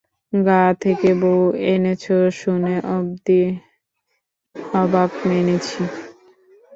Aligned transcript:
গা 0.33 0.61
থেকে 0.81 1.09
বৌ 1.21 1.35
এনেছ 1.67 2.03
শুনে 2.33 2.75
অবধি 2.95 3.43
অবাক 4.73 5.11
মেনেছি। 5.27 5.81